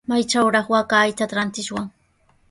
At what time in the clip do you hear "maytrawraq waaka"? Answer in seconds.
0.11-0.95